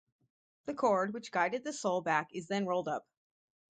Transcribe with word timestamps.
The 0.65 0.73
cord 0.73 1.13
which 1.13 1.29
guided 1.31 1.63
the 1.63 1.71
soul 1.71 2.01
back 2.01 2.29
is 2.33 2.47
then 2.47 2.65
rolled 2.65 2.87
up. 2.87 3.07